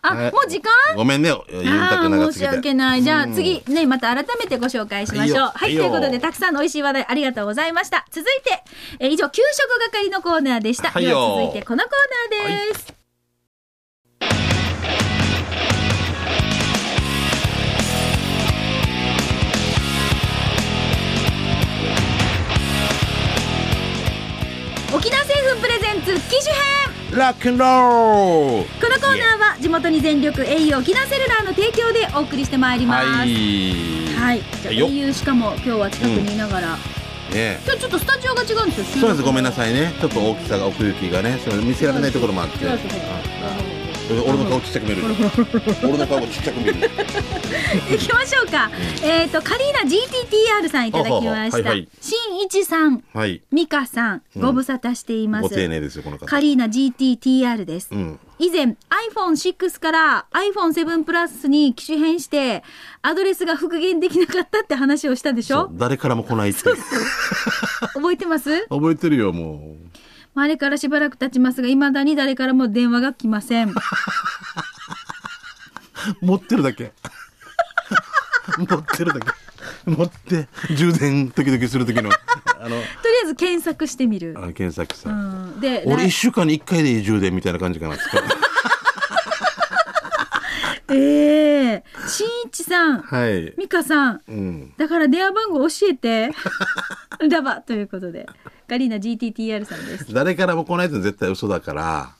[0.00, 0.70] あ、はいもう時間？
[0.96, 1.32] ごめんね。
[1.50, 2.50] 言いたく長すぎて。
[2.50, 3.02] 申し訳ない。
[3.02, 5.38] じゃあ次、ね、また改めてご紹介しましょう。
[5.38, 8.04] ははいということで、たくさんの美味しい話題ありがとうございました。
[8.10, 8.62] 続いて、
[9.00, 10.90] えー以上、給食係のコーナーでした。
[10.90, 12.97] はいよでは続いて、このコーナーです。
[24.98, 33.06] 沖縄製粉プレゼンツ機種編ラックンローこのコーナーは地元に全力 au 沖縄セルラーの提供でお送りしてまいります。
[33.06, 34.40] ははい。
[34.40, 34.42] い。
[34.60, 36.76] じゃあよ au しかも今日は近くにいながら、
[37.32, 39.02] ね今日ちょっとスタジオが違うんですよ。
[39.02, 39.22] そうです。
[39.22, 39.52] ごめんない。
[39.52, 39.94] さいね。
[40.00, 42.64] ちょっと大きさが奥行きがね、それ見せられないところもあって。
[42.64, 43.77] う
[44.10, 45.02] 俺の顔ちっちゃく見える
[45.84, 46.90] 俺の顔がちっちゃく見える
[47.90, 48.70] 行きましょうか。
[49.02, 51.30] えっ、と、カリーナ GTTR さんいただきました。
[51.30, 51.88] はははいはい。
[52.00, 53.42] 新一さん、はい。
[53.52, 55.42] ミカさん、ご無沙汰しています。
[55.42, 56.26] ご丁寧ですよこの方。
[56.26, 57.88] カリーナ GTTR です。
[57.92, 58.18] うん。
[58.38, 58.76] 以前
[59.12, 62.62] iPhone6 から iPhone7 プラスに機種変して
[63.02, 65.68] アドレスが復元できなかったって話をしたでしょ？
[65.72, 66.60] 誰からも来ないって
[67.94, 68.66] 覚えてます？
[68.70, 69.87] 覚えてるよもま
[70.38, 73.70] ああれからしばらく経ちますが未だに誰からも電話が来ません。
[73.70, 73.74] う
[76.22, 76.92] 持ってるだけ。
[78.56, 79.26] 持ってるだけ。
[79.84, 82.10] 持って充電時々する時の。
[82.60, 82.82] あのとりあ
[83.24, 84.34] えず検索してみる。
[84.36, 84.40] あ。
[84.40, 87.96] の検索さ、うん、で俺来一週間に一回でいい充電みたいな感じかな。
[90.90, 90.94] え
[91.74, 93.52] え新一さん、はい。
[93.58, 94.72] 美香さん、うん。
[94.78, 96.30] だから電話番号教えて。
[97.28, 97.60] だば。
[97.60, 98.26] ということで、
[98.68, 100.12] ガリーナ GTTR さんです。
[100.14, 102.10] 誰からも来ないって絶対嘘だから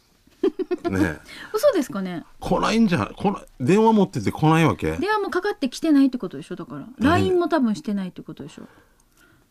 [0.90, 1.18] ね
[1.52, 2.24] 嘘ですかね？
[2.40, 4.92] 来ないんじゃん来ない電話持ってて来ないわけ？
[4.96, 6.56] 電話もかかってきてないってことでしょ？
[6.56, 6.86] だから。
[6.98, 8.62] LINE も多分してないってことでしょ？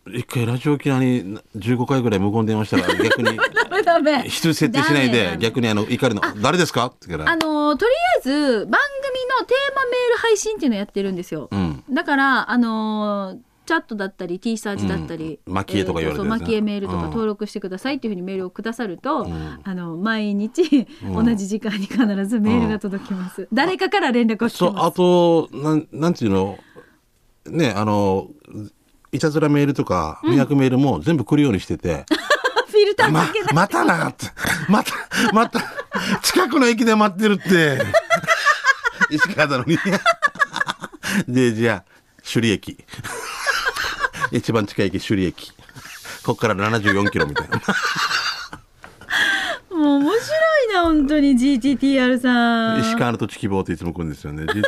[0.10, 3.38] 一回ラジオ沖縄に15回ぐらい無言電話したら 逆に
[3.83, 4.23] ダメ。
[4.23, 11.49] 人設定しないでダメダメ逆にあの怒りの「誰ですか?」って言うかあらのーとりあえず、番組のテーマメール配信っていうのをやってるんですよ。
[11.51, 15.53] うんだから、あのーチャットだったり T サージだったり、うん。
[15.53, 17.10] 蒔絵とか言われてるね蒔絵メールとかうん。
[17.10, 19.60] 登録してくださいっていうふうにメールをくださると、ん。
[19.62, 26.58] あの毎日同じ時間に必ずメールが届きます、誰かから連絡をそうあとなんなんていうの？
[27.49, 28.30] ねあの
[29.12, 32.06] いたずらメールとか迷惑メールも全部来るようにしてて、
[32.67, 34.25] フィルターまかけない、またなって。
[34.69, 34.93] また
[35.34, 35.62] また
[36.23, 37.82] 近くの駅で待ってるって。
[39.12, 39.77] 石川なのに。
[41.27, 42.77] でじゃあ首里駅
[44.38, 45.52] 一番近い駅首里駅。
[46.26, 47.58] こっから74キロみたいな。
[49.71, 52.82] もう面白いな本当に GTTR さん。
[52.82, 54.43] 石川の土地希望っていつも来るんですよね。
[54.43, 54.63] GTT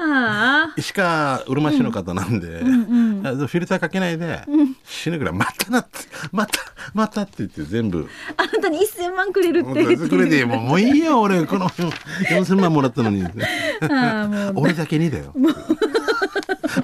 [0.02, 4.42] ああ石川うるま市の方なんで、あフィルターかけないで、
[4.84, 5.98] 死ぬぐらい「またな」って
[6.32, 6.58] 「また
[6.94, 8.08] また」って言って全部。
[8.38, 9.68] あなたに1000万くれるって。
[9.68, 11.44] もう言ってくれてもうもういいよ俺。
[11.44, 13.24] この4000万もらったのに。
[14.56, 15.34] 俺だけにだよ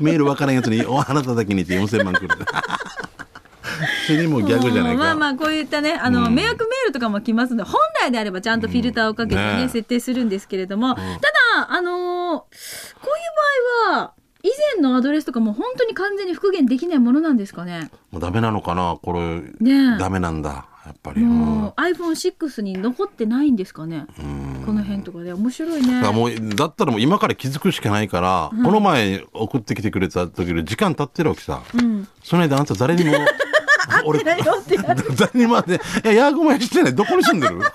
[0.00, 2.36] メールわからんやつにおあなただけにって4000万くれた
[4.06, 4.98] それにもうギャグじゃないか。
[4.98, 6.34] まあまあこういったねあの、うん。
[6.34, 11.06] 迷惑メールとかも来ますので本来であればちゃんとフィルターをかけてね,、うんね設定するんですけれども、ただ
[11.70, 11.94] あのー
[12.38, 12.46] こ
[13.04, 13.08] う
[13.90, 17.90] いう場合は以前のアドレスとかも本当に完全に復元できないものなんですかね？
[18.12, 18.96] もうダメなのかな？
[19.02, 19.98] これ、ねえ。
[19.98, 21.20] ダメなんだやっぱり。
[21.20, 24.06] もう iPhone6 に残ってないんですかね？
[24.64, 25.32] この辺とかで。
[25.32, 26.00] 面白いね。
[26.00, 32.08] だもうだったらもう今から気づくしかないから、この前送ってきてくれた時より時間経ってるわけさ、うん。
[32.22, 33.12] その間あなた誰にも
[34.06, 34.76] 俺ないよって。
[34.76, 36.94] な 誰にも会っていやヤーゴマヤしてない。
[36.94, 37.58] どこに住んでる？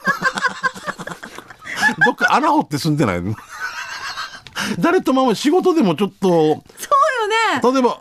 [2.06, 3.36] どっか穴掘って住んでないの？
[4.80, 6.62] 誰とも仕事でもちょっとそうよね。
[7.62, 7.98] 例えば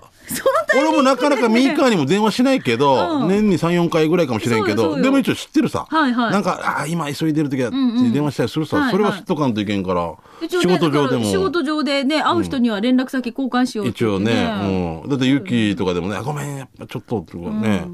[0.79, 3.29] 俺もなかなかミーカーにも電話しないけど、うん。
[3.29, 6.33] 年に34回ぐらいかもしれんけどでも一応知ってるさ、はいはい。
[6.33, 10.15] なんかあ今急いでる時は電話したりするさ、それは知っとかんといけんから、
[10.49, 11.25] 仕事上でも。
[11.25, 17.87] 仕事上でね会う人には連絡先交換しようって一応ね、うん、だってユキとかでもねあごめんやっぱちょっととかね、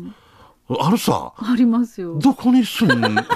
[0.79, 1.33] あるさ。
[1.37, 2.19] ありますよ。
[2.19, 3.17] どこに住ん？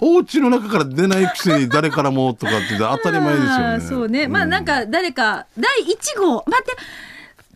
[0.00, 3.64] お家の中から出ないくせに誰からもとかって当たり前ですよあね。
[3.76, 4.28] ーそうね。
[4.28, 6.76] まあなんか誰か、第1号、待って、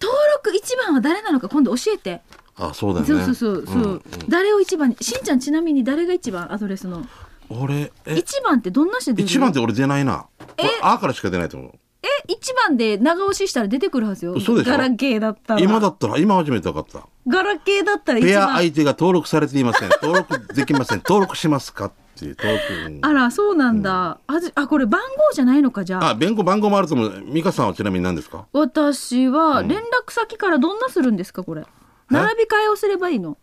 [0.01, 2.21] 登録1番は誰なのか今度教えて。
[2.57, 3.25] あ、そうだよね。
[3.25, 4.03] そうそうそう。
[4.29, 6.53] 誰を1番に、しんちゃんちなみに誰が1番？
[6.53, 7.07] アドレスの。
[7.49, 10.27] 俺、え、1番ってどんな人出る一番って俺出ないな。
[10.57, 10.63] え？
[10.63, 11.73] 俺あからしか出ないと思う。
[12.03, 14.39] え、1番で長押ししたら出てくるはずよ。
[14.41, 14.71] そうでしょ？
[14.71, 15.61] ガラケーだったら。
[15.61, 17.07] 今だったら、今初めて分かった。
[17.27, 18.57] ガラケーだったら1ペア番。
[18.57, 19.91] 相手が登録されていません。
[20.03, 20.99] 登録できません。
[20.99, 22.53] 登録しますかっていう登
[22.93, 22.99] 録。
[23.07, 24.19] あら、そうなんだ。
[24.27, 26.09] あじあ、これ番号じゃないのか、じゃあ。
[26.11, 27.23] あ、弁護番号もあると思う。
[27.33, 28.45] 美香さんはちなみに何ですか？
[28.53, 31.65] 私は、連絡先からどんなするんですか、これ。
[32.11, 33.39] 並び替えをすればいいの？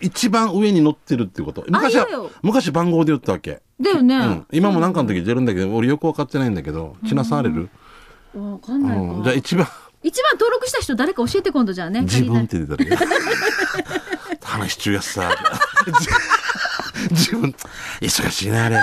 [0.00, 2.08] 一番上に載ってるってこと昔は
[2.42, 3.62] 昔番号で言ったわけ。
[3.80, 4.16] だよね。
[4.16, 7.68] うん、今もなんかの時出るんだけど、俺よく分かってないんだけど、ちなされる、
[8.34, 9.00] わかんないか。
[9.02, 9.66] うん、じゃあ一番、
[10.02, 12.02] 一番登録した人誰か教えて今度じゃあね。
[12.02, 13.06] 自分って出たら
[14.42, 15.30] 話中やしさ。
[17.08, 17.54] じ 自分、
[18.00, 18.78] 忙しいな、あれ。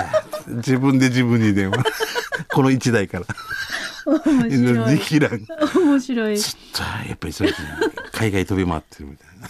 [0.47, 1.83] 自分で自分に電話。
[2.53, 3.25] この一台から。
[4.05, 4.97] 面白い。
[4.97, 5.47] できらん。
[5.75, 6.39] 面白い。
[6.39, 7.53] ちょっと、やっぱりそれ、
[8.11, 9.47] 海外飛び回ってるみたいな。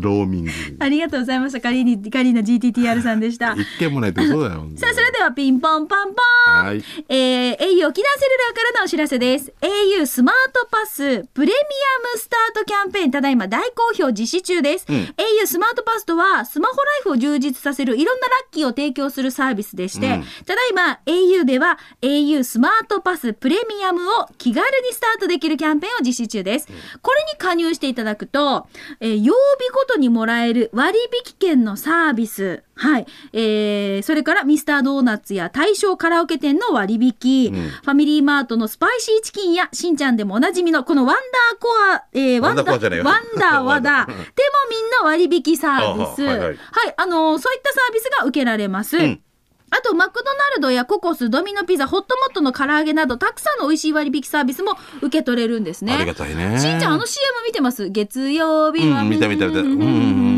[0.00, 0.50] ローミング。
[0.80, 1.60] ありがとうございました。
[1.60, 3.54] カリーニ、カリーナ GTTR さんでした。
[3.54, 4.68] 一件もないって嘘だよ。
[4.76, 6.22] さあ、それではピンポンパンポ
[6.62, 6.64] ン。
[6.64, 9.52] はいえー、au 沖縄セルラーからのお知らせです。
[9.60, 14.86] au スマートパスプレミアムスタートキャンペーン、ただいま大好評実施中です。
[14.88, 26.68] うん au スマートパスとは、スマホライフを充実させるいろんなラッキーを提供するサービスでして、うんただいま au では au スマートパスプレミアムを気軽にスタートできるキャンペーンを実施中です。
[27.02, 28.68] これに加入していただくと、
[29.00, 33.06] えー曜日ごとにもらえる割引券のサービス、はい。
[33.34, 37.68] えー、それからミスタードーナツや大正カラオケ店の割引、うん。
[37.68, 44.18] ファミリーマートのスパイシーチキンやしんちゃんでもおなじみのこのワンダーコア、えー、ワンダーワンダーワダでも
[44.70, 46.26] みんな割引サービス。
[46.26, 46.48] あはいはい。
[46.48, 46.56] はい、
[46.96, 48.96] あのーそういったサービスが受けられます。
[48.98, 49.20] ん
[49.70, 55.92] あと、マクドナルドやココス、ドミノピザ、ホットモットの唐揚げなど、たくさんの美味しい割引サービスも受け取れるんですね。
[55.94, 56.58] ありがたいね。
[56.58, 57.88] しんちゃん、あの CM 見てます？
[57.90, 59.60] 月曜日は、うん、見た見た見た。
[59.60, 59.84] うんう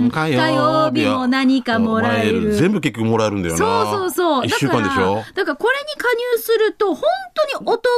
[0.06, 2.54] ん、火火曜日も何かもらえる。
[2.54, 3.58] 全部結局もらえるんだよな。
[3.58, 4.46] そうそうそう。
[4.46, 5.22] 一週間でしょ？
[5.34, 7.88] だから、これに加入すると、本当にお得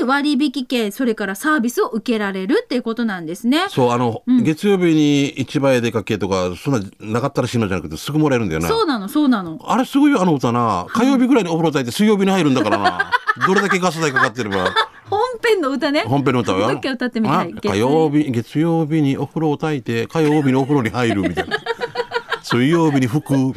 [0.00, 3.64] に割引券、それからサービスを受けられるっていうことなんですね。
[3.70, 8.68] そう、あの、月曜日に市場へ出かけとか、そんな、なかったらしいのじゃなくて、すぐもらえるんだよな。
[8.68, 9.58] そうなの、そうなの。
[9.64, 10.81] あれすごいよ、あの歌な。
[10.86, 13.10] 火曜日ぐらいにお風呂炊いて水曜日に入るんだからな。
[13.46, 14.72] どれだけガス代かかってれば。
[15.08, 16.04] 本編の歌ね。
[16.06, 16.72] 本編の歌は？
[16.72, 16.80] よ。
[16.82, 17.54] 歌ってみたい？
[17.56, 21.56] あ火曜日、月曜日にお風呂を炊いて、火曜日にお風呂に入るみたいな。
[22.42, 23.34] 水曜日に服。
[23.34, 23.52] 違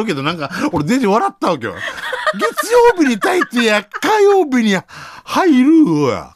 [0.00, 1.74] うけど、なんか、俺全然笑ったわけよ。
[2.34, 4.76] 月曜日に炊いてや、火曜日に
[5.24, 6.30] 入るや。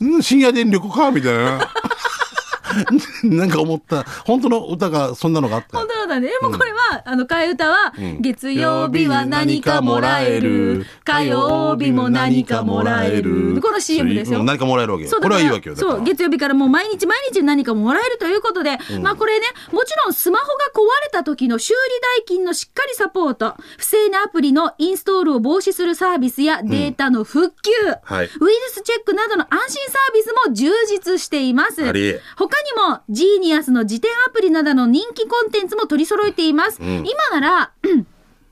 [0.00, 1.10] うん深夜電力か？
[1.10, 1.68] みたいな。
[3.24, 4.04] なんか思った。
[4.24, 6.28] 本当の歌がそんなのがあったよ本当だね。
[6.28, 10.86] でもこれは、あの、替え歌は、ん月曜日は何かもらえる。
[11.04, 13.60] 火曜日も何かもらえる。
[13.60, 14.46] この CM ですようん。
[14.46, 15.76] 何かもらえるわけこれはいいわけよ。
[15.76, 20.70] そう、月曜日からもう毎日毎日何かもらえるということで、まあこれね、もちろんスマホが
[21.20, 21.78] た時の修理
[22.18, 27.70] 代金のしっかりサポート、不正なアプリのインストールを防止するサービスやデータの復旧、
[28.02, 28.26] はい。
[28.26, 28.30] ウイル
[28.70, 31.82] スチェックなどの安心サービスも充実しています。
[31.84, 36.80] 他にも、ジーニアスの辞典アプリなどの人気コンテンツも取り揃えています。
[36.82, 36.84] ん。
[36.84, 38.06] 今なら、うん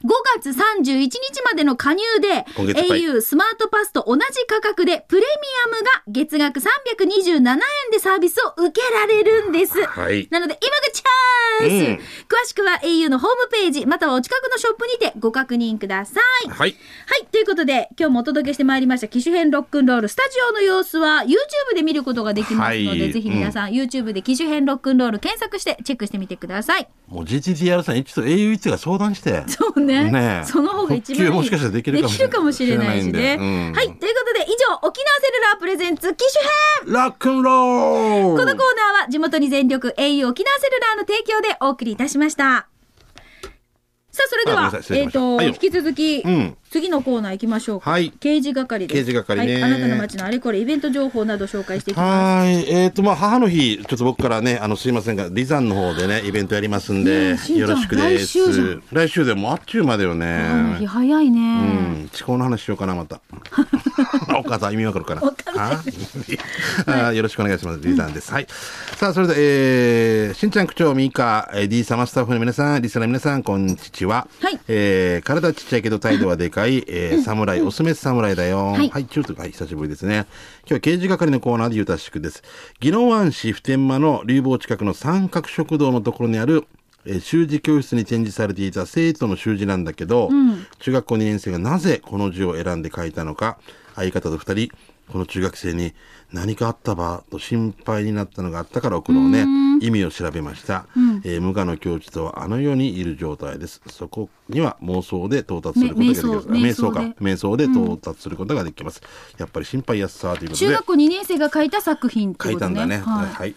[0.05, 0.55] 5月31
[1.01, 1.11] 日
[1.45, 5.27] までの加入で、au スマートパスと同じ価格で、プレミ
[5.67, 7.59] アムが月額327円
[7.91, 9.83] でサービスを受けられるんです。
[9.83, 16.49] はいなので、今がチャンス、うん詳しくは au のホームページ、またはお近くのショップにてご確認ください。
[16.49, 16.57] はい。
[16.59, 16.77] はい。
[17.33, 20.09] ということで、今日もお届けしてまいりました、機種編ロックンロール。
[20.09, 26.89] スタジオの様子は YouTube で見ることができますので、はいぜひ皆さん、YouTube で機種編ロックンロール検索してチェックしてみてください。
[27.09, 29.43] もう GTTR さん一度 au 一が相談して。
[29.49, 29.88] そうね。
[29.89, 30.43] ね。
[30.43, 33.03] えその方が一番もしかしたらできるかもしれない。
[33.03, 33.37] しね。
[33.41, 33.73] うん。
[33.73, 33.87] はい。
[33.87, 36.45] ということで、以上、沖縄セルラープレゼンツ機種
[36.85, 36.93] 編。
[36.95, 38.39] ラックンロール。
[38.39, 38.57] このコーナー
[39.05, 42.69] は地元に全力 au 沖縄セルラーの提供でお送りいたしました。
[44.11, 45.11] さあ、それではえっ、しました。
[45.13, 45.47] と、はい。
[45.47, 47.91] よ引き続き、うん次のコーナー行きましょうか。
[47.91, 48.95] はい刑事係です。
[48.95, 49.73] 刑事係ねはい。
[49.73, 52.45] あなたの街のあれこれイベント情報など紹介していきます。
[52.45, 52.69] はい。
[52.71, 58.39] えっ、と、まあ、母の日、ちょっと僕からね、あの、すいませんが、リザンの方でね、イベントやりますんねでよろしくです。
[58.39, 60.87] 来週来週でもうあっちゅうまでよあの日ね。
[60.87, 61.41] 早いね。
[61.41, 62.11] うん。
[62.15, 63.21] 思考の話しようかな、また。
[64.39, 65.23] お母さん、意味わかるかな
[65.57, 67.81] ああよろしくお願いします。
[67.83, 68.33] リザンです。
[68.33, 68.47] はい。
[68.97, 74.29] さあ、それで、えー、しんちゃん区長、ミーカ、えー D 様スタッフの皆さん、リスナーの皆さん、こんにちは。
[74.41, 78.73] はいえー、体ちっちゃいけど態度はでかい、えー、侍、オスメス侍だよ。
[78.73, 80.27] はいはい、中とはい、久しぶりですね。
[80.63, 82.43] 今日は刑事係のコーナーでゆたしくです。
[82.83, 86.67] 宜野湾市普天間の流房近くの三角食堂のところにある、
[87.07, 90.31] えー習字教室に展示されていた生徒の習字なんだけど、
[90.81, 93.59] 中学校2年生がなぜこの字を選んで書いたのか、
[93.95, 94.71] 相方と二人、
[95.11, 95.95] この中学生に
[96.33, 99.47] 何かあったばと心配になったのがあったから送ろうね。
[99.81, 100.87] 意味を調べました。
[101.25, 103.81] えー無我の境地とはあの世にいる状態です。
[103.87, 106.49] そこには妄想で到達することができます。
[106.49, 107.65] め瞑想か瞑想で。
[107.65, 109.03] 到達することができます。
[109.39, 112.75] やっぱり心配やすさということで中学校2年生が書いた作品って書ことね。
[112.75, 113.03] いたんだね。
[113.05, 113.27] はい。
[113.27, 113.55] はい。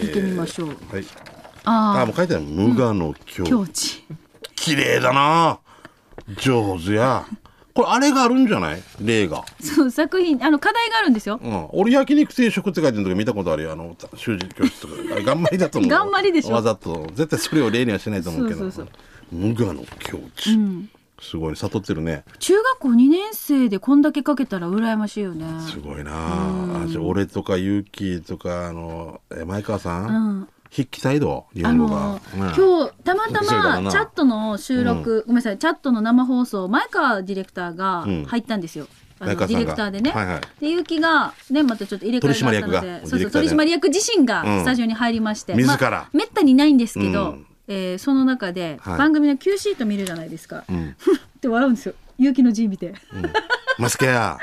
[0.00, 0.68] 見てみましょう。
[0.68, 1.04] はい。
[1.64, 2.44] あああ、もう書いてある。
[2.44, 3.50] 無我の境地。
[3.50, 4.04] 境地。
[4.54, 5.58] 綺麗だな
[6.38, 7.26] 上手や。
[7.74, 8.82] これあれがあるんじゃない？
[9.00, 9.44] 例が。
[9.60, 11.40] そう、作品、あの、課題があるんですよ。
[11.42, 11.68] うん。
[11.72, 13.72] 俺焼肉定食って書いてるの見たことあるよ。
[13.72, 14.94] あの、習字教室とか。
[15.12, 15.90] あれ頑張りだと思う。
[15.90, 16.54] 頑張りでしょ？
[16.54, 17.06] わざと。
[17.14, 18.60] 絶対それを例にはしないと思うけど。
[18.60, 18.88] そうそう
[19.32, 20.56] 無我の境地。
[21.20, 21.56] すごいね。
[21.56, 22.22] 悟ってるね。
[22.38, 25.44] 中学校2年生でこんだけ書けたら羨ましいよね。
[25.68, 32.14] すごいなあじゃあ俺とかゆうきとか、あの、え前川さん、うん筆記態度日あ本語がの。
[32.14, 38.88] ね今日たまたまチャットの収録、ごめんなさいチャットの生放送前川ディレクターがうん入ったんですよ、
[39.20, 40.10] あのディレクターでね。
[40.10, 45.54] はいはいで、ゆうきが、ね、またちょっと入れ替えがあったので、そうそう、取締役自身がうんスタジオに入りまして。
[45.54, 50.64] 自らまあめったにないんですけど、うんえーその中で、はい番組の Q シート見るじゃないですか。
[50.68, 50.94] うん。
[50.98, 51.94] ふ って笑うんですよ。
[52.18, 52.88] ゆうきの字見て。
[52.88, 52.94] で、
[53.78, 54.38] マスケ や。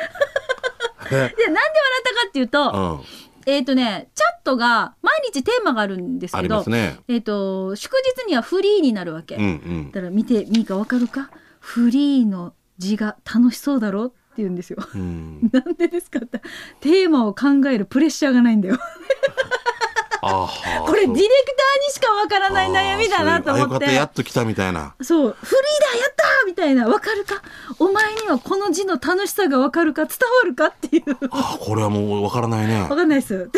[1.11, 3.30] えなんで笑ったかっていうと、うん。
[3.45, 6.97] えっ、とね、チャットが毎日テーマがあるんですけど、ね。
[7.07, 9.35] えっ、と、祝日にはフリーになるわけ。
[9.35, 9.91] うんうん。
[9.91, 11.29] だから見てみーかわかるか？
[11.59, 14.77] フリーの字が楽しそうだろって言うんですよ。
[14.95, 15.49] うん。
[15.53, 16.41] なんでですかって
[16.79, 18.77] テーマを考えるプレッシャーがないんだよ。
[20.85, 24.03] これディレクターにしかわからない悩みだなと思ってや。
[24.03, 24.93] っと来たみたいな。
[25.01, 27.41] そう、フリーだやったーみたいな、わかるか？
[27.79, 30.05] お前にはこの字の楽しさがわかるか？
[30.05, 31.17] 伝わるかっていう。
[31.31, 32.81] あこれはもうわからないね。
[32.83, 33.49] わかんないっす。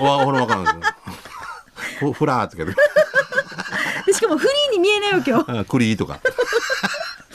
[0.00, 1.98] わ、俺わからないです。
[2.00, 2.72] フフラーってけど。
[4.06, 5.44] で しかもフリーに見えないわけよ。
[5.46, 6.18] あクリーとか。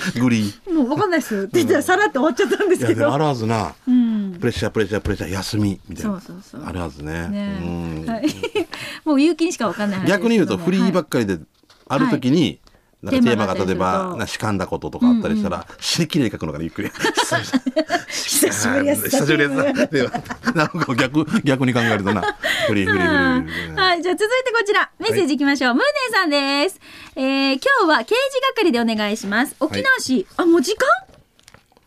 [0.20, 0.74] グリー。
[0.74, 1.36] もうわかんないっす。
[1.36, 3.00] って言ったらさらっと終わっちゃったんですけど。
[3.02, 3.74] でもあるはずな。
[3.88, 4.38] うん。
[4.39, 5.80] プレッシャー、プレッシャー、プレッシャー、休み。
[5.88, 6.12] みたいな。
[6.12, 7.28] そうそうそうあるはずね。
[7.30, 8.26] ねうんはい、
[9.06, 11.39] もう勇気にしかわかんない逆に言うと、フリーばっかりで、
[11.88, 12.60] ある時に、
[13.04, 16.89] なんかテーマが例えば、なしかんだこととかあったりしたら、死にきれいに書くのがね、ゆっくり。
[18.08, 20.10] 久しぶりやす久しぶりやすで
[20.56, 22.22] なんか逆、 逆に考えるとな。
[22.68, 23.76] フリーフリーフリ。
[23.76, 25.76] はい、じゃあ続いてこちら、メッセージいきましょう。
[25.76, 26.80] ムーネーさんです。
[27.18, 29.56] えー、今日は刑事係でお願いします。
[29.60, 30.88] 沖縄市、あ、もう時間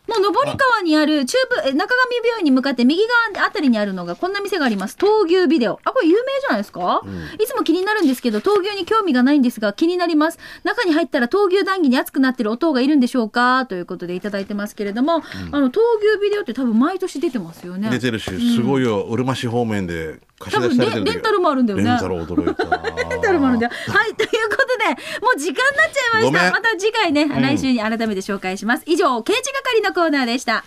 [0.07, 3.01] もう上り川にある中部、え中上病院に向かって右
[3.33, 4.95] 側あたりにあるのがこんな店があります。
[4.97, 5.79] 闘牛ビデオ。
[5.83, 7.01] あ、これ有名じゃないですか、
[7.41, 10.39] いつも気になるんですけど、闘牛に興味がないんですが気になります。
[10.63, 13.65] 中に入ったら闘牛談義に熱くなってる音がいるんでしょうか？
[13.67, 17.89] ということでいただいてますけれども、あの、闘牛ビデオって多分毎年出てますよね。
[17.89, 21.85] 出てるし、すごいよ、うるま市方面で多分レレンタルもあるんだよね。
[21.85, 22.77] レンタル驚いたな。
[23.09, 23.71] レンタルもあるんだよ。
[23.87, 24.85] はい、ということで、
[25.21, 26.51] もう時間になっちゃいました。
[26.51, 28.83] また次回ね、来週に改めて紹介します。
[28.85, 30.63] 以上、刑事係のコーナーでした。